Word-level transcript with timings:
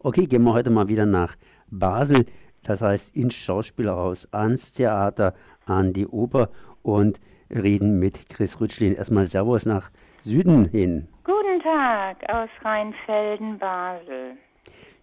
Okay, 0.00 0.26
gehen 0.26 0.44
wir 0.44 0.52
heute 0.52 0.70
mal 0.70 0.88
wieder 0.88 1.06
nach 1.06 1.36
Basel, 1.70 2.26
das 2.62 2.82
heißt 2.82 3.16
ins 3.16 3.34
Schauspielhaus, 3.34 4.32
ans 4.32 4.72
Theater, 4.72 5.34
an 5.64 5.92
die 5.92 6.06
Oper 6.06 6.50
und 6.82 7.18
reden 7.50 7.98
mit 7.98 8.28
Chris 8.28 8.60
Rütschlin. 8.60 8.94
Erstmal 8.94 9.26
Servus 9.26 9.66
nach 9.66 9.90
Süden 10.20 10.66
hin. 10.66 11.08
Guten 11.24 11.60
Tag 11.62 12.18
aus 12.28 12.50
Rheinfelden, 12.62 13.58
Basel. 13.58 14.36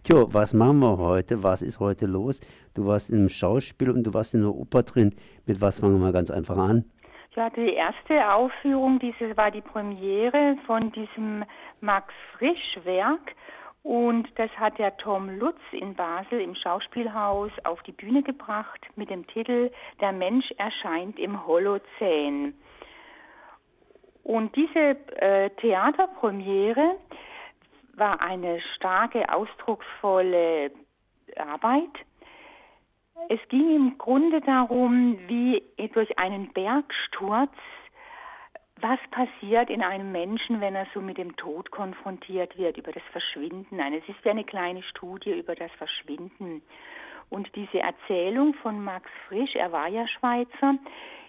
Tjo, 0.04 0.32
was 0.32 0.52
machen 0.52 0.80
wir 0.80 0.98
heute? 0.98 1.42
Was 1.42 1.62
ist 1.62 1.80
heute 1.80 2.06
los? 2.06 2.40
Du 2.74 2.86
warst 2.86 3.10
im 3.10 3.28
Schauspiel 3.28 3.90
und 3.90 4.04
du 4.04 4.14
warst 4.14 4.34
in 4.34 4.42
der 4.42 4.54
Oper 4.54 4.82
drin. 4.82 5.14
Mit 5.46 5.60
was 5.60 5.80
fangen 5.80 5.98
wir 6.00 6.12
ganz 6.12 6.30
einfach 6.30 6.56
an? 6.56 6.84
Ja, 7.34 7.50
die 7.50 7.72
erste 7.72 8.32
Aufführung, 8.32 9.00
diese 9.00 9.36
war 9.36 9.50
die 9.50 9.60
Premiere 9.60 10.56
von 10.66 10.92
diesem 10.92 11.44
Max 11.80 12.12
Frisch 12.38 12.78
Werk. 12.84 13.34
Und 13.84 14.26
das 14.36 14.50
hat 14.52 14.78
der 14.78 14.96
Tom 14.96 15.38
Lutz 15.38 15.60
in 15.72 15.94
Basel 15.94 16.40
im 16.40 16.54
Schauspielhaus 16.54 17.52
auf 17.64 17.82
die 17.82 17.92
Bühne 17.92 18.22
gebracht 18.22 18.80
mit 18.96 19.10
dem 19.10 19.26
Titel 19.26 19.70
Der 20.00 20.10
Mensch 20.10 20.50
erscheint 20.56 21.18
im 21.18 21.46
Holozän. 21.46 22.54
Und 24.22 24.56
diese 24.56 24.96
äh, 25.20 25.50
Theaterpremiere 25.60 26.96
war 27.92 28.24
eine 28.24 28.58
starke, 28.74 29.22
ausdrucksvolle 29.34 30.70
Arbeit. 31.36 31.92
Es 33.28 33.40
ging 33.50 33.76
im 33.76 33.98
Grunde 33.98 34.40
darum, 34.40 35.18
wie 35.28 35.62
durch 35.92 36.18
einen 36.18 36.54
Bergsturz, 36.54 37.52
was 38.84 38.98
passiert 39.10 39.70
in 39.70 39.82
einem 39.82 40.12
Menschen, 40.12 40.60
wenn 40.60 40.74
er 40.74 40.86
so 40.92 41.00
mit 41.00 41.16
dem 41.16 41.34
Tod 41.36 41.70
konfrontiert 41.70 42.58
wird, 42.58 42.76
über 42.76 42.92
das 42.92 43.02
Verschwinden. 43.12 43.80
Es 43.80 44.06
ist 44.06 44.22
wie 44.22 44.28
eine 44.28 44.44
kleine 44.44 44.82
Studie 44.82 45.38
über 45.38 45.54
das 45.54 45.72
Verschwinden. 45.78 46.60
Und 47.30 47.48
diese 47.56 47.80
Erzählung 47.80 48.52
von 48.52 48.84
Max 48.84 49.08
Frisch, 49.26 49.54
er 49.54 49.72
war 49.72 49.88
ja 49.88 50.06
Schweizer, 50.06 50.74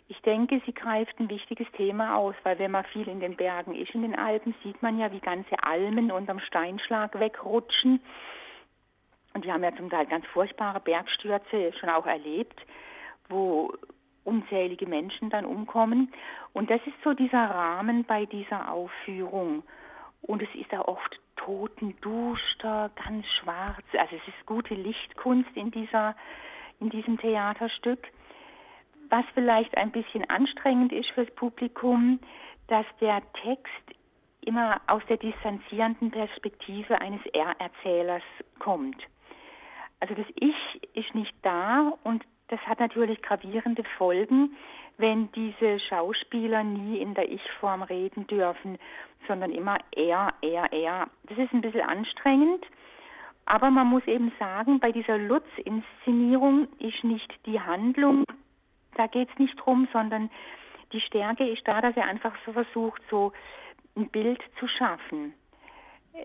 ich 0.10 0.22
denke, 0.22 0.62
sie 0.66 0.74
greift 0.74 1.18
ein 1.18 1.30
wichtiges 1.30 1.68
Thema 1.78 2.18
aus, 2.18 2.36
weil 2.44 2.60
wenn 2.60 2.72
man 2.72 2.84
viel 2.86 3.08
in 3.08 3.22
den 3.22 3.38
Bergen 3.38 3.74
ist, 3.74 3.96
in 3.96 4.02
den 4.02 4.20
Alpen, 4.20 4.54
sieht 4.62 4.82
man 4.84 5.00
ja, 5.00 5.12
wie 5.14 5.22
ganze 5.22 5.56
Almen 5.64 6.12
unterm 6.12 6.40
Steinschlag 6.42 7.18
wegrutschen. 7.18 8.02
Und 9.34 9.46
wir 9.46 9.54
haben 9.54 9.64
ja 9.64 9.76
zum 9.76 9.90
Teil 9.90 10.06
ganz 10.08 10.26
furchtbare 10.28 10.82
Bergstürze 10.82 11.72
schon 11.80 11.90
auch 11.90 12.06
erlebt, 12.06 12.60
wo 13.30 13.74
unzählige 14.26 14.88
Menschen 14.88 15.30
dann 15.30 15.46
umkommen. 15.46 16.12
Und 16.54 16.70
das 16.70 16.82
ist 16.86 16.96
so 17.04 17.14
dieser 17.14 17.50
Rahmen 17.50 18.04
bei 18.04 18.26
dieser 18.26 18.72
Aufführung. 18.72 19.64
Und 20.22 20.42
es 20.42 20.50
ist 20.56 20.74
auch 20.74 20.88
oft 20.88 21.20
totenduster, 21.36 22.90
ganz 22.96 23.26
schwarz. 23.40 23.84
Also 23.98 24.16
es 24.16 24.28
ist 24.28 24.46
gute 24.46 24.74
Lichtkunst 24.74 25.56
in 25.56 25.72
dieser, 25.72 26.16
in 26.80 26.90
diesem 26.90 27.18
Theaterstück. 27.20 28.08
Was 29.10 29.26
vielleicht 29.36 29.78
ein 29.78 29.92
bisschen 29.92 30.28
anstrengend 30.30 30.92
ist 30.92 31.10
fürs 31.12 31.30
Publikum, 31.36 32.20
dass 32.68 32.86
der 33.00 33.22
Text 33.44 33.96
immer 34.42 34.82
aus 34.88 35.04
der 35.08 35.18
distanzierenden 35.18 36.12
Perspektive 36.12 37.00
eines 37.02 37.22
Er-Erzählers 37.34 38.24
kommt. 38.60 38.98
Also 40.00 40.14
das 40.16 40.26
Ich 40.36 40.84
ist 40.94 41.14
nicht 41.16 41.34
da 41.44 41.94
und 42.04 42.24
das 42.50 42.60
hat 42.62 42.80
natürlich 42.80 43.22
gravierende 43.22 43.84
Folgen, 43.98 44.56
wenn 44.98 45.32
diese 45.34 45.80
Schauspieler 45.80 46.64
nie 46.64 47.00
in 47.00 47.14
der 47.14 47.30
Ich-Form 47.30 47.84
reden 47.84 48.28
dürfen, 48.28 48.78
sondern 49.28 49.52
immer 49.52 49.78
er, 49.96 50.28
er, 50.42 50.72
er. 50.72 51.08
Das 51.24 51.38
ist 51.38 51.54
ein 51.54 51.62
bisschen 51.62 51.82
anstrengend, 51.82 52.66
aber 53.46 53.70
man 53.70 53.88
muss 53.88 54.06
eben 54.08 54.32
sagen, 54.40 54.80
bei 54.80 54.92
dieser 54.92 55.18
Lutz-Inszenierung 55.18 56.68
ist 56.80 57.04
nicht 57.04 57.34
die 57.46 57.60
Handlung 57.60 58.26
da 58.96 59.08
geht 59.08 59.30
es 59.30 59.38
nicht 59.38 59.56
drum, 59.58 59.88
sondern 59.94 60.30
die 60.92 61.02
Stärke 61.02 61.48
ist 61.48 61.68
da, 61.68 61.82
dass 61.82 61.96
er 61.96 62.06
einfach 62.06 62.34
so 62.46 62.54
versucht, 62.54 63.02
so 63.10 63.34
ein 63.96 64.10
Bild 64.10 64.42
zu 64.60 64.68
schaffen. 64.68 65.34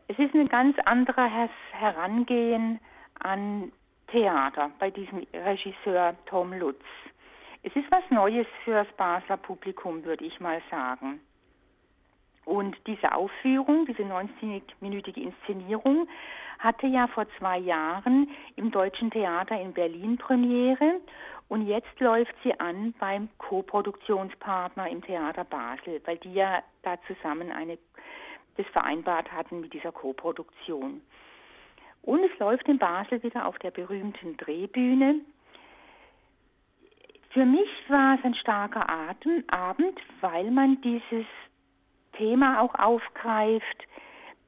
Es 0.09 0.19
ist 0.19 0.35
ein 0.35 0.49
ganz 0.49 0.77
anderes 0.87 1.51
Herangehen 1.73 2.81
an 3.19 3.73
Theater 4.11 4.71
bei 4.79 4.91
diesem 4.91 5.27
Regisseur 5.33 6.15
Tom 6.27 6.53
Lutz. 6.53 6.85
Es 7.63 7.75
ist 7.77 7.91
was 7.91 8.03
Neues 8.11 8.47
für 8.65 8.73
das 8.73 8.89
Basler 8.97 9.37
Publikum, 9.37 10.05
würde 10.05 10.25
ich 10.25 10.41
mal 10.41 10.63
sagen. 10.71 11.21
Und 12.45 12.77
diese 12.87 13.15
Aufführung, 13.15 13.87
diese 13.87 14.03
90-minütige 14.03 15.21
Inszenierung, 15.21 16.09
hatte 16.59 16.87
ja 16.87 17.07
vor 17.09 17.27
zwei 17.39 17.59
Jahren 17.59 18.29
im 18.57 18.71
Deutschen 18.71 19.11
Theater 19.11 19.61
in 19.61 19.73
Berlin 19.73 20.19
Premiere 20.19 21.01
und 21.49 21.67
jetzt 21.67 21.99
läuft 21.99 22.35
sie 22.45 22.59
an 22.61 22.95
beim 22.99 23.29
Co-Produktionspartner 23.39 24.89
im 24.89 25.03
Theater 25.03 25.45
Basel, 25.45 26.01
weil 26.05 26.17
die 26.19 26.35
ja 26.35 26.63
da 26.83 26.97
zusammen 27.07 27.51
eine, 27.51 27.79
das 28.57 28.67
vereinbart 28.69 29.33
hatten 29.33 29.61
mit 29.61 29.73
dieser 29.73 29.93
Co-Produktion. 29.93 31.03
Und 32.03 32.25
es 32.25 32.39
läuft 32.39 32.69
in 32.69 32.79
Basel 32.79 33.23
wieder 33.23 33.47
auf 33.47 33.59
der 33.59 33.71
berühmten 33.71 34.37
Drehbühne. 34.37 35.21
Für 37.31 37.45
mich 37.45 37.69
war 37.89 38.19
es 38.19 38.25
ein 38.25 38.35
starker 38.35 38.91
Atem, 38.91 39.45
Abend, 39.49 39.99
weil 40.21 40.51
man 40.51 40.81
dieses 40.81 41.27
Thema 42.15 42.61
auch 42.61 42.75
aufgreift, 42.75 43.87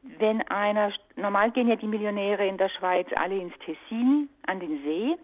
wenn 0.02 0.42
einer, 0.48 0.92
normal 1.16 1.52
gehen 1.52 1.68
ja 1.68 1.76
die 1.76 1.86
Millionäre 1.86 2.46
in 2.46 2.58
der 2.58 2.68
Schweiz 2.70 3.06
alle 3.20 3.36
ins 3.36 3.54
Tessin, 3.58 4.28
an 4.46 4.58
den 4.58 4.82
See, 4.82 5.16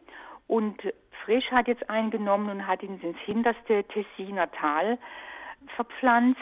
und 0.46 0.80
Frisch 1.24 1.50
hat 1.50 1.68
jetzt 1.68 1.90
eingenommen 1.90 2.48
und 2.48 2.66
hat 2.66 2.82
ihn 2.82 2.98
ins 3.00 3.18
hinterste 3.18 3.84
Tessiner 3.84 4.50
Tal 4.52 4.98
verpflanzt, 5.76 6.40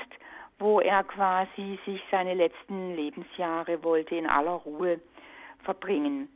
wo 0.59 0.81
er 0.81 1.03
quasi 1.03 1.79
sich 1.85 2.01
seine 2.11 2.35
letzten 2.35 2.95
Lebensjahre 2.95 3.83
wollte 3.83 4.15
in 4.15 4.29
aller 4.29 4.53
Ruhe 4.53 5.01
verbringen. 5.67 6.29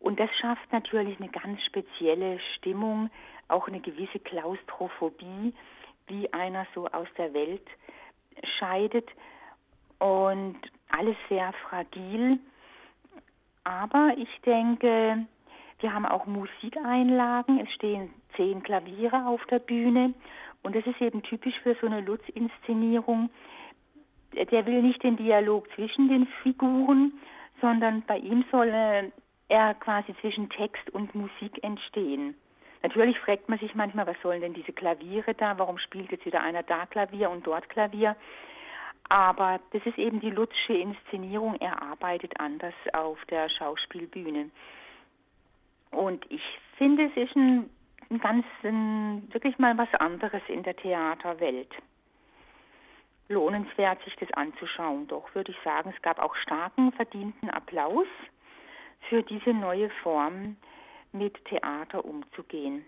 Und 0.00 0.18
das 0.18 0.30
schafft 0.40 0.72
natürlich 0.72 1.20
eine 1.20 1.30
ganz 1.30 1.62
spezielle 1.62 2.40
Stimmung, 2.56 3.10
auch 3.48 3.68
eine 3.68 3.80
gewisse 3.80 4.18
Klaustrophobie, 4.18 5.54
wie 6.08 6.32
einer 6.32 6.66
so 6.74 6.86
aus 6.88 7.08
der 7.16 7.32
Welt 7.32 7.66
scheidet 8.58 9.08
und 9.98 10.58
alles 10.96 11.16
sehr 11.28 11.52
fragil. 11.68 12.38
Aber 13.64 14.14
ich 14.16 14.28
denke, 14.44 15.26
wir 15.80 15.92
haben 15.92 16.06
auch 16.06 16.26
Musikeinlagen. 16.26 17.60
Es 17.60 17.72
stehen 17.72 18.10
zehn 18.36 18.62
Klaviere 18.62 19.26
auf 19.26 19.44
der 19.46 19.58
Bühne. 19.58 20.14
Und 20.62 20.74
das 20.76 20.86
ist 20.86 21.00
eben 21.00 21.22
typisch 21.22 21.58
für 21.62 21.76
so 21.80 21.86
eine 21.86 22.00
Lutz-Inszenierung. 22.00 23.30
Der 24.34 24.66
will 24.66 24.82
nicht 24.82 25.02
den 25.02 25.16
Dialog 25.16 25.68
zwischen 25.74 26.08
den 26.08 26.26
Figuren, 26.42 27.12
sondern 27.60 28.02
bei 28.02 28.18
ihm 28.18 28.44
soll 28.50 28.68
er 29.48 29.74
quasi 29.74 30.14
zwischen 30.20 30.48
Text 30.50 30.90
und 30.90 31.14
Musik 31.14 31.62
entstehen. 31.62 32.34
Natürlich 32.82 33.18
fragt 33.18 33.48
man 33.48 33.58
sich 33.58 33.74
manchmal, 33.74 34.06
was 34.06 34.20
sollen 34.22 34.40
denn 34.40 34.54
diese 34.54 34.72
Klaviere 34.72 35.34
da? 35.34 35.58
Warum 35.58 35.78
spielt 35.78 36.12
jetzt 36.12 36.26
wieder 36.26 36.42
einer 36.42 36.62
da 36.62 36.86
Klavier 36.86 37.30
und 37.30 37.46
dort 37.46 37.68
Klavier? 37.68 38.16
Aber 39.08 39.60
das 39.72 39.84
ist 39.86 39.98
eben 39.98 40.20
die 40.20 40.30
Lutzsche 40.30 40.74
Inszenierung. 40.74 41.56
Er 41.60 41.80
arbeitet 41.82 42.38
anders 42.40 42.74
auf 42.92 43.18
der 43.26 43.48
Schauspielbühne. 43.48 44.50
Und 45.90 46.30
ich 46.30 46.42
finde, 46.76 47.04
es 47.06 47.16
ist 47.16 47.36
ein, 47.36 47.70
ein 48.10 48.20
ganz, 48.20 48.44
ein, 48.62 49.28
wirklich 49.32 49.58
mal 49.58 49.78
was 49.78 49.92
anderes 49.94 50.42
in 50.48 50.62
der 50.62 50.76
Theaterwelt. 50.76 51.70
Lohnenswert, 53.28 54.02
sich 54.04 54.14
das 54.16 54.30
anzuschauen. 54.32 55.08
Doch 55.08 55.34
würde 55.34 55.52
ich 55.52 55.58
sagen, 55.64 55.92
es 55.94 56.02
gab 56.02 56.22
auch 56.22 56.34
starken, 56.36 56.92
verdienten 56.92 57.50
Applaus 57.50 58.06
für 59.08 59.22
diese 59.22 59.52
neue 59.52 59.90
Form, 60.02 60.56
mit 61.12 61.44
Theater 61.46 62.04
umzugehen. 62.04 62.84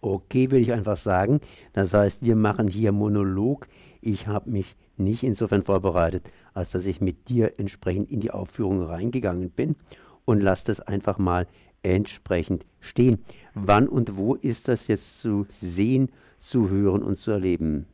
Okay, 0.00 0.50
würde 0.50 0.62
ich 0.62 0.72
einfach 0.72 0.96
sagen. 0.96 1.40
Das 1.74 1.92
heißt, 1.92 2.24
wir 2.24 2.34
machen 2.34 2.68
hier 2.68 2.92
Monolog. 2.92 3.68
Ich 4.00 4.26
habe 4.26 4.50
mich 4.50 4.76
nicht 4.96 5.22
insofern 5.22 5.62
vorbereitet, 5.62 6.30
als 6.54 6.70
dass 6.70 6.86
ich 6.86 7.00
mit 7.00 7.28
dir 7.28 7.58
entsprechend 7.58 8.10
in 8.10 8.20
die 8.20 8.30
Aufführung 8.30 8.82
reingegangen 8.82 9.50
bin 9.50 9.76
und 10.24 10.40
lasse 10.40 10.66
das 10.66 10.80
einfach 10.80 11.18
mal 11.18 11.46
entsprechend 11.82 12.66
stehen. 12.80 13.22
Wann 13.54 13.88
und 13.88 14.16
wo 14.16 14.34
ist 14.34 14.68
das 14.68 14.86
jetzt 14.88 15.20
zu 15.20 15.46
sehen, 15.48 16.10
zu 16.38 16.70
hören 16.70 17.02
und 17.02 17.16
zu 17.16 17.30
erleben? 17.30 17.86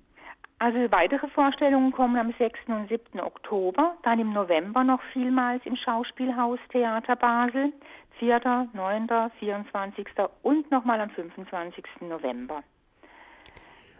Also 0.59 0.79
weitere 0.91 1.29
Vorstellungen 1.29 1.93
kommen 1.93 2.17
am 2.17 2.33
6. 2.39 2.59
und 2.69 2.89
7. 2.89 3.21
Oktober, 3.21 3.95
dann 4.03 4.19
im 4.19 4.33
November 4.33 4.85
noch 4.85 5.03
vielmals 5.13 5.65
im 5.67 5.77
Schauspielhaus 5.77 6.59
Theater 6.71 7.15
Basel, 7.15 7.73
4., 8.19 8.69
9., 8.73 9.09
24. 9.39 10.07
und 10.43 10.71
nochmal 10.71 11.01
am 11.01 11.11
25. 11.11 11.85
November. 12.09 12.63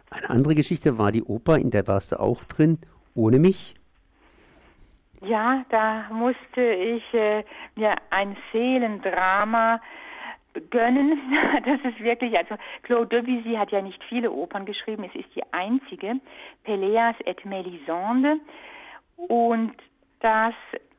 Eine 0.09 0.29
andere 0.31 0.55
Geschichte 0.55 0.97
war 0.97 1.11
die 1.11 1.23
Oper, 1.23 1.57
in 1.57 1.69
der 1.69 1.85
warst 1.85 2.13
du 2.13 2.19
auch 2.19 2.43
drin, 2.45 2.79
ohne 3.13 3.37
mich. 3.37 3.75
Ja, 5.21 5.63
da 5.69 6.09
musste 6.11 6.61
ich 6.61 7.03
äh, 7.13 7.43
mir 7.75 7.91
ein 8.09 8.35
Seelendrama 8.51 9.79
gönnen. 10.61 11.19
Das 11.65 11.79
ist 11.83 11.99
wirklich, 11.99 12.37
also 12.37 12.55
Claude 12.83 13.21
Debussy 13.21 13.55
hat 13.55 13.71
ja 13.71 13.81
nicht 13.81 14.01
viele 14.05 14.31
Opern 14.31 14.65
geschrieben, 14.65 15.03
es 15.03 15.15
ist 15.15 15.35
die 15.35 15.43
einzige, 15.51 16.19
Peleas 16.63 17.15
et 17.25 17.43
Melisande. 17.45 18.39
Und 19.15 19.73
das 20.19 20.53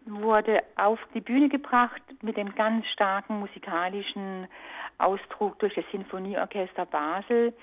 wurde 0.05 0.59
auf 0.77 0.99
die 1.15 1.21
Bühne 1.21 1.49
gebracht 1.49 2.03
mit 2.23 2.37
dem 2.37 2.55
ganz 2.55 2.87
starken 2.89 3.41
musikalischen 3.41 4.47
Ausdruck 4.99 5.59
durch 5.59 5.75
das 5.75 5.85
Sinfonieorchester 5.93 6.87
Basel. 6.87 7.55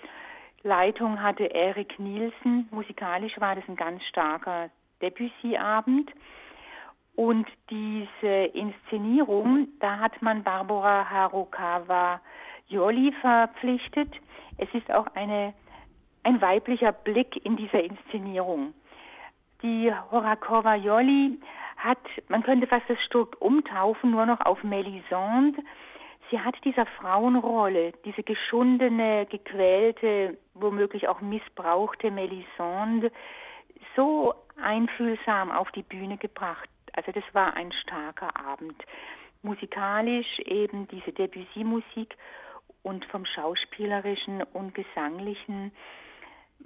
Leitung 0.64 1.22
hatte 1.22 1.46
Erik 1.46 2.00
Nielsen. 2.00 2.68
Musikalisch 2.72 3.40
war 3.40 3.56
das 3.56 3.64
ein 3.68 3.76
ganz 3.76 4.04
starker 4.06 4.70
Debussy-Abend. 5.02 6.12
Und 7.16 7.48
diese 7.70 8.46
Inszenierung, 8.54 9.70
da 9.80 10.00
hat 10.00 10.22
man 10.22 10.44
Barbara 10.44 11.10
Harukawa 11.10 12.20
Jolli 12.68 13.14
verpflichtet. 13.22 14.12
Es 14.58 14.68
ist 14.74 14.92
auch 14.92 15.08
eine, 15.16 15.54
ein 16.24 16.42
weiblicher 16.42 16.92
Blick 16.92 17.46
in 17.46 17.56
dieser 17.56 17.84
Inszenierung. 17.84 18.74
Die 19.62 19.92
Horakova 20.12 20.76
Jolli 20.76 21.40
hat, 21.78 22.00
man 22.28 22.44
könnte 22.44 22.68
fast 22.68 22.90
das 22.90 23.02
Stück 23.04 23.38
umtaufen, 23.40 24.12
nur 24.12 24.26
noch 24.26 24.42
auf 24.42 24.64
Melisande. 24.64 25.62
Sie 26.30 26.40
hat 26.40 26.56
dieser 26.66 26.86
Frauenrolle, 26.86 27.94
diese 28.04 28.24
geschundene, 28.24 29.26
gequälte, 29.28 30.38
womöglich 30.54 31.08
auch 31.08 31.22
missbrauchte 31.22 32.12
Melisande, 32.12 33.12
so 33.96 34.34
einfühlsam 34.62 35.52
auf 35.52 35.72
die 35.72 35.84
Bühne 35.84 36.18
gebracht. 36.18 36.70
Also 36.96 37.12
das 37.12 37.24
war 37.34 37.56
ein 37.56 37.72
starker 37.72 38.36
Abend. 38.38 38.82
Musikalisch 39.42 40.40
eben 40.40 40.88
diese 40.88 41.12
Debussy-Musik 41.12 42.16
und 42.84 43.06
vom 43.06 43.26
schauspielerischen 43.26 44.44
und 44.54 44.74
gesanglichen 44.74 45.72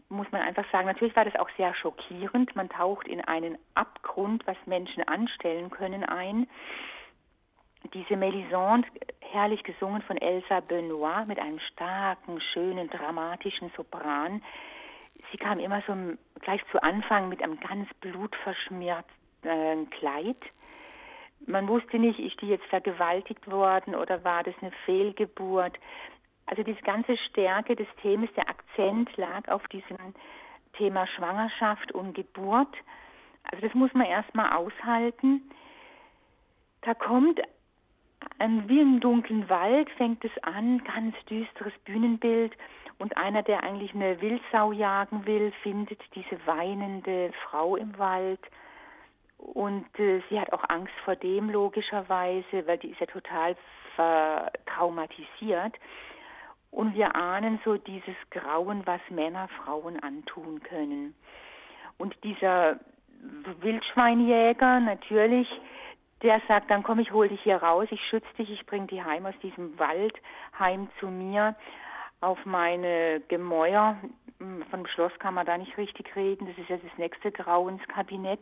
muss 0.07 0.31
man 0.31 0.41
einfach 0.41 0.65
sagen, 0.71 0.87
natürlich 0.87 1.15
war 1.15 1.25
das 1.25 1.35
auch 1.35 1.49
sehr 1.57 1.73
schockierend. 1.73 2.55
Man 2.55 2.69
taucht 2.69 3.07
in 3.07 3.21
einen 3.21 3.57
Abgrund, 3.73 4.45
was 4.45 4.57
Menschen 4.65 5.03
anstellen 5.07 5.69
können, 5.71 6.03
ein. 6.03 6.47
Diese 7.93 8.15
Melisande, 8.15 8.87
herrlich 9.19 9.63
gesungen 9.63 10.01
von 10.01 10.17
Elsa 10.17 10.59
Benoit 10.61 11.27
mit 11.27 11.39
einem 11.39 11.59
starken, 11.59 12.39
schönen, 12.53 12.89
dramatischen 12.89 13.71
Sopran. 13.75 14.43
Sie 15.31 15.37
kam 15.37 15.59
immer 15.59 15.81
so 15.81 15.93
gleich 16.39 16.61
zu 16.71 16.81
Anfang 16.81 17.29
mit 17.29 17.41
einem 17.41 17.59
ganz 17.59 17.89
blutverschmierten 17.95 19.18
äh, 19.43 19.85
Kleid. 19.99 20.37
Man 21.45 21.67
wusste 21.67 21.97
nicht, 21.97 22.19
ist 22.19 22.39
die 22.41 22.47
jetzt 22.47 22.65
vergewaltigt 22.65 23.49
worden 23.49 23.95
oder 23.95 24.23
war 24.23 24.43
das 24.43 24.53
eine 24.61 24.71
Fehlgeburt. 24.85 25.77
Also 26.45 26.63
diese 26.63 26.81
ganze 26.81 27.17
Stärke 27.29 27.75
des 27.75 27.87
Themas, 28.01 28.29
der 28.35 28.49
Akzent 28.49 29.15
lag 29.17 29.47
auf 29.47 29.67
diesem 29.67 29.97
Thema 30.73 31.07
Schwangerschaft 31.07 31.91
und 31.91 32.13
Geburt. 32.13 32.75
Also 33.43 33.65
das 33.65 33.73
muss 33.73 33.93
man 33.93 34.05
erstmal 34.05 34.51
aushalten. 34.53 35.49
Da 36.81 36.93
kommt 36.93 37.39
wie 38.67 38.79
im 38.79 38.99
dunklen 38.99 39.49
Wald 39.49 39.89
fängt 39.91 40.23
es 40.25 40.31
an, 40.43 40.83
ganz 40.83 41.15
düsteres 41.29 41.73
Bühnenbild 41.85 42.53
und 42.97 43.15
einer, 43.17 43.43
der 43.43 43.63
eigentlich 43.63 43.93
eine 43.93 44.21
Wildsau 44.21 44.71
jagen 44.71 45.25
will, 45.25 45.51
findet 45.63 46.01
diese 46.15 46.45
weinende 46.45 47.31
Frau 47.43 47.75
im 47.75 47.97
Wald 47.97 48.39
und 49.39 49.87
äh, 49.99 50.21
sie 50.29 50.39
hat 50.39 50.53
auch 50.53 50.63
Angst 50.69 50.93
vor 51.05 51.15
dem 51.15 51.49
logischerweise, 51.49 52.67
weil 52.67 52.77
die 52.77 52.89
ist 52.89 52.99
ja 52.99 53.07
total 53.07 53.55
traumatisiert. 54.65 55.75
Und 56.71 56.93
wir 56.93 57.15
ahnen 57.15 57.59
so 57.65 57.75
dieses 57.75 58.15
Grauen, 58.29 58.85
was 58.85 59.01
Männer 59.09 59.49
Frauen 59.63 60.01
antun 60.01 60.61
können. 60.63 61.15
Und 61.97 62.15
dieser 62.23 62.79
Wildschweinjäger 63.59 64.79
natürlich, 64.79 65.49
der 66.21 66.41
sagt, 66.47 66.69
dann 66.69 66.83
komm, 66.83 66.99
ich 66.99 67.11
hol 67.11 67.27
dich 67.27 67.41
hier 67.41 67.57
raus, 67.57 67.87
ich 67.91 68.01
schütze 68.09 68.33
dich, 68.37 68.49
ich 68.51 68.65
bring 68.65 68.87
dich 68.87 69.03
heim 69.03 69.25
aus 69.25 69.37
diesem 69.41 69.77
Wald, 69.79 70.13
heim 70.57 70.89
zu 70.99 71.07
mir, 71.07 71.55
auf 72.21 72.45
meine 72.45 73.21
Gemäuer. 73.27 73.97
Hm, 74.39 74.63
vom 74.69 74.85
Schloss 74.87 75.11
kann 75.19 75.33
man 75.33 75.45
da 75.45 75.57
nicht 75.57 75.77
richtig 75.77 76.15
reden, 76.15 76.47
das 76.47 76.57
ist 76.57 76.69
ja 76.69 76.77
das 76.77 76.97
nächste 76.97 77.31
Grauenskabinett. 77.31 78.41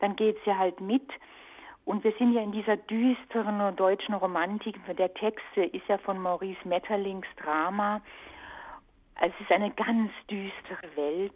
Dann 0.00 0.16
geht 0.16 0.36
sie 0.44 0.56
halt 0.56 0.80
mit 0.80 1.08
und 1.84 2.04
wir 2.04 2.12
sind 2.18 2.32
ja 2.32 2.42
in 2.42 2.52
dieser 2.52 2.76
düsteren 2.76 3.74
deutschen 3.76 4.14
Romantik. 4.14 4.78
Der 4.96 5.12
Text 5.14 5.44
ist 5.56 5.86
ja 5.88 5.98
von 5.98 6.18
Maurice 6.20 6.66
Metterlings 6.66 7.26
Drama. 7.36 8.00
Es 9.20 9.32
ist 9.40 9.50
eine 9.50 9.70
ganz 9.72 10.10
düstere 10.30 10.96
Welt. 10.96 11.34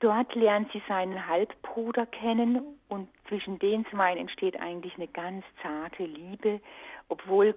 Dort 0.00 0.34
lernt 0.34 0.70
sie 0.72 0.82
seinen 0.86 1.26
Halbbruder 1.26 2.06
kennen 2.06 2.62
und 2.88 3.08
zwischen 3.26 3.58
den 3.58 3.84
zwei 3.86 4.16
entsteht 4.16 4.60
eigentlich 4.60 4.94
eine 4.96 5.08
ganz 5.08 5.44
zarte 5.60 6.04
Liebe, 6.04 6.60
obwohl 7.08 7.56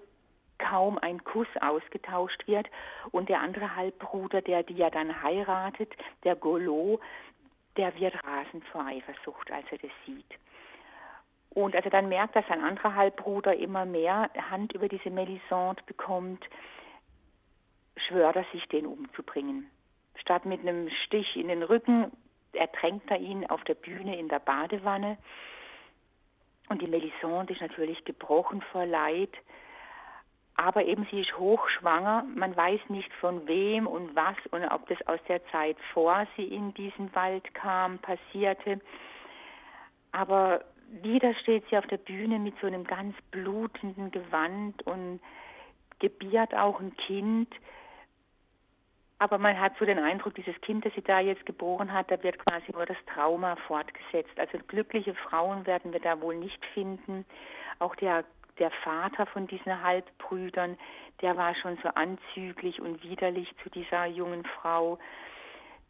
kaum 0.70 0.98
ein 0.98 1.24
Kuss 1.24 1.48
ausgetauscht 1.60 2.48
wird. 2.48 2.68
Und 3.12 3.30
der 3.30 3.42
andere 3.42 3.76
Halbbruder, 3.76 4.42
der 4.42 4.64
die 4.64 4.76
ja 4.76 4.90
dann 4.90 5.22
heiratet, 5.22 5.92
der 6.24 6.36
Golo, 6.36 7.00
der 7.78 7.96
wird 8.00 8.16
rasend 8.24 8.64
vor 8.66 8.86
Eifersucht, 8.86 9.52
als 9.52 9.66
er 9.72 9.78
das 9.78 9.92
sieht. 10.06 10.26
Und 11.54 11.76
als 11.76 11.86
er 11.86 11.92
dann 11.92 12.10
merkt, 12.10 12.36
dass 12.36 12.48
sein 12.48 12.64
anderer 12.64 12.96
Halbbruder 12.96 13.56
immer 13.56 13.86
mehr 13.86 14.30
Hand 14.50 14.74
über 14.74 14.88
diese 14.88 15.10
Melisande 15.10 15.82
bekommt, 15.86 16.44
schwört 18.08 18.38
er 18.38 18.46
sich, 18.54 18.66
den 18.70 18.86
umzubringen. 18.86 19.70
Statt 20.16 20.46
mit 20.46 20.62
einem 20.62 20.90
Stich 21.06 21.36
in 21.36 21.50
den 21.50 21.64
Rücken 21.64 22.12
ertränkt 22.54 23.10
er 23.12 23.20
ihn 23.20 23.46
auf 23.48 23.64
der 23.66 23.74
Bühne 23.74 24.18
in 24.18 24.30
der 24.30 24.40
Badewanne. 24.40 25.18
Und 26.70 26.82
die 26.82 26.88
Melisande 26.88 27.54
ist 27.54 27.62
natürlich 27.62 28.04
gebrochen 28.06 28.62
vor 28.72 28.86
Leid. 28.86 29.32
Aber 30.56 30.86
eben 30.86 31.08
sie 31.10 31.22
ist 31.22 31.38
hochschwanger. 31.38 32.26
Man 32.36 32.56
weiß 32.56 32.82
nicht 32.90 33.12
von 33.14 33.48
wem 33.48 33.88
und 33.88 34.16
was 34.16 34.36
und 34.52 34.64
ob 34.66 34.88
das 34.88 35.06
aus 35.08 35.20
der 35.28 35.46
Zeit 35.48 35.78
vor 35.94 36.28
sie 36.36 36.44
in 36.46 36.74
diesen 36.74 37.14
Wald 37.16 37.54
kam, 37.54 37.98
passierte. 38.00 38.80
Aber 40.12 40.64
wieder 41.02 41.34
steht 41.36 41.64
sie 41.70 41.78
auf 41.78 41.88
der 41.88 41.98
Bühne 41.98 42.38
mit 42.38 42.54
so 42.60 42.68
einem 42.68 42.84
ganz 42.84 43.16
blutenden 43.32 44.12
Gewand 44.12 44.86
und 44.86 45.20
gebiert 46.00 46.54
auch 46.54 46.80
ein 46.80 46.96
Kind. 46.98 47.54
Aber 49.20 49.38
man 49.38 49.60
hat 49.60 49.74
so 49.78 49.86
den 49.86 50.00
Eindruck, 50.00 50.34
dieses 50.34 50.60
Kind, 50.62 50.84
das 50.84 50.94
sie 50.96 51.04
da 51.04 51.20
jetzt 51.20 51.46
geboren 51.46 51.94
hat, 51.94 52.10
da 52.10 52.22
wird 52.24 52.40
quasi 52.40 52.72
nur 52.74 52.88
das 52.88 52.98
Trauma 53.14 53.56
fortgesetzt. 53.68 54.38
Also 54.38 54.58
glückliche 54.68 55.14
Frauen 55.14 55.66
werden 55.68 55.94
wir 55.94 56.00
da 56.00 56.20
wohl 56.22 56.36
nicht 56.36 56.66
finden. 56.74 57.24
Auch 57.78 57.96
der, 57.96 58.26
der 58.60 58.72
Vater 58.84 59.26
von 59.28 59.48
diesen 59.48 59.82
Halbbrüdern, 59.82 60.78
der 61.22 61.38
war 61.38 61.56
schon 61.56 61.78
so 61.84 61.90
anzüglich 61.90 62.82
und 62.82 63.04
widerlich 63.04 63.54
zu 63.64 63.70
dieser 63.70 64.06
jungen 64.06 64.44
Frau 64.46 65.00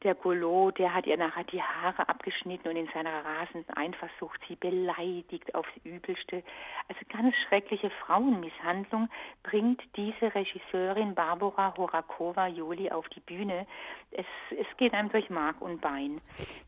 der 0.03 0.15
Golo, 0.15 0.71
der 0.71 0.93
hat 0.93 1.05
ihr 1.05 1.17
nachher 1.17 1.43
die 1.43 1.61
Haare 1.61 2.07
abgeschnitten 2.09 2.67
und 2.67 2.75
in 2.75 2.87
seiner 2.93 3.23
rasenden 3.23 3.75
Eifersucht 3.75 4.39
sie 4.47 4.55
beleidigt 4.55 5.53
aufs 5.53 5.69
Übelste. 5.83 6.43
Also 6.87 7.01
ganz 7.11 7.35
schreckliche 7.47 7.91
Frauenmisshandlung 8.05 9.09
bringt 9.43 9.81
diese 9.95 10.33
Regisseurin 10.33 11.15
Barbara 11.15 11.75
Horakova 11.77 12.47
Joli 12.47 12.89
auf 12.89 13.07
die 13.09 13.19
Bühne. 13.19 13.67
Es, 14.11 14.25
es 14.51 14.67
geht 14.77 14.93
einem 14.93 15.09
durch 15.09 15.29
Mark 15.29 15.61
und 15.61 15.81
Bein. 15.81 16.21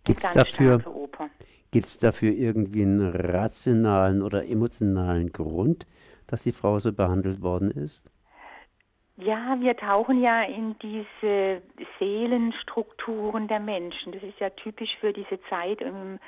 Gibt 0.04 0.24
es 0.24 0.34
dafür, 0.34 0.84
gibt's 1.72 1.98
dafür 1.98 2.32
irgendwie 2.32 2.84
einen 2.84 3.10
rationalen 3.10 4.22
oder 4.22 4.46
emotionalen 4.48 5.32
Grund, 5.32 5.88
dass 6.28 6.44
die 6.44 6.52
Frau 6.52 6.80
so 6.80 6.94
behandelt 6.94 7.42
worden 7.42 7.72
ist? 7.72 8.04
Ja, 9.18 9.60
wir 9.60 9.78
tauchen 9.78 10.22
ja 10.22 10.42
in 10.42 10.76
diese 10.80 11.62
Seelenstrukturen 12.00 13.48
der 13.48 13.60
Menschen. 13.60 14.12
Das 14.12 14.24
ist 14.24 14.40
ja 14.40 14.50
typisch 14.50 14.90
für 15.00 15.14
diese 15.14 15.40
Zeit 15.50 15.84
um, 15.84 16.20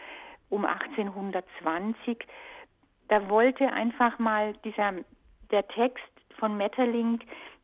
um 0.49 0.65
1820. 0.65 2.19
Da 3.07 3.27
wollte 3.27 3.71
einfach 3.73 4.19
mal 4.19 4.53
dieser, 4.63 4.93
der 5.49 5.67
Text 5.69 6.03
von 6.37 6.57
Metterling 6.57 7.19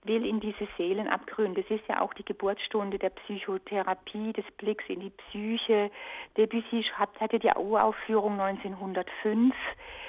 will 0.06 0.26
in 0.26 0.40
diese 0.40 0.68
Seelenabgründe. 0.78 1.62
Das 1.62 1.80
ist 1.80 1.88
ja 1.88 2.02
auch 2.02 2.16
die 2.16 2.26
Geburtsstunde 2.26 2.98
der 2.98 3.12
Psychotherapie, 3.12 4.34
des 4.34 4.46
Blicks 4.58 4.86
in 4.88 5.02
die 5.02 5.12
Psyche. 5.12 5.92
Debussy 6.36 6.84
hatte 7.20 7.38
die 7.38 7.56
Uraufführung 7.56 8.40
1905. 8.40 9.54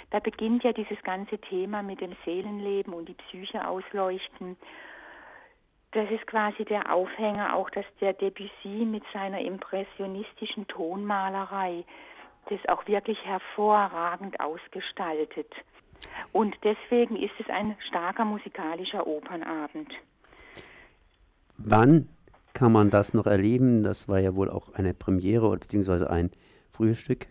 Da 0.08 0.20
beginnt 0.20 0.64
ja 0.64 0.72
dieses 0.72 1.02
ganze 1.02 1.38
Thema 1.38 1.82
mit 1.82 2.00
dem 2.00 2.16
Seelenleben 2.24 2.94
und 2.94 3.10
die 3.10 3.14
Psyche 3.14 3.68
ausleuchten 3.68 4.56
das 5.92 6.10
ist 6.10 6.26
quasi 6.26 6.64
der 6.64 6.92
Aufhänger 6.92 7.54
auch, 7.54 7.70
dass 7.70 7.84
der 8.00 8.14
Debussy 8.14 8.84
mit 8.84 9.04
seiner 9.12 9.40
impressionistischen 9.40 10.66
Tonmalerei 10.68 11.84
das 12.48 12.58
auch 12.68 12.86
wirklich 12.86 13.22
hervorragend 13.24 14.40
ausgestaltet. 14.40 15.52
Und 16.32 16.56
deswegen 16.64 17.16
ist 17.16 17.34
es 17.38 17.48
ein 17.48 17.76
starker 17.88 18.24
musikalischer 18.24 19.06
Opernabend. 19.06 19.92
Wann 21.58 22.08
kann 22.54 22.72
man 22.72 22.90
das 22.90 23.14
noch 23.14 23.26
erleben? 23.26 23.82
Das 23.82 24.08
war 24.08 24.18
ja 24.18 24.34
wohl 24.34 24.50
auch 24.50 24.74
eine 24.74 24.94
Premiere 24.94 25.46
oder 25.46 25.60
beziehungsweise 25.60 26.10
ein 26.10 26.30
Frühstück. 26.72 27.26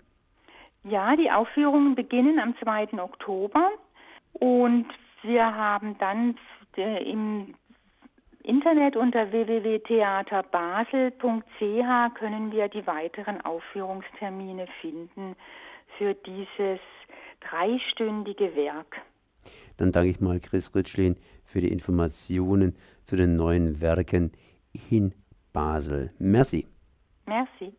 Ja, 0.84 1.16
die 1.16 1.32
Aufführungen 1.32 1.96
beginnen 1.96 2.40
am 2.40 2.56
2. 2.58 3.02
Oktober 3.02 3.70
und 4.34 4.86
wir 5.24 5.56
haben 5.56 5.98
dann 6.00 6.38
äh, 6.78 7.04
im 7.12 7.54
Internet 8.52 8.96
unter 8.98 9.32
www.theaterbasel.ch 9.32 12.20
können 12.20 12.52
wir 12.52 12.68
die 12.68 12.86
weiteren 12.86 13.40
Aufführungstermine 13.40 14.68
finden 14.82 15.38
für 15.98 16.14
dieses 16.16 16.82
dreistündige 17.40 18.54
Werk. 18.58 18.98
Dann 19.78 19.94
danke 19.94 20.10
ich 20.10 20.20
mal 20.20 20.42
Chris 20.42 20.76
Ritschlin 20.76 21.16
für 21.46 21.62
die 21.62 21.72
Informationen 21.72 22.76
zu 23.06 23.16
den 23.16 23.38
neuen 23.38 23.80
Werken 23.80 24.34
in 24.90 25.14
Basel. 25.54 26.12
Merci. 26.20 26.68
Merci. 27.28 27.74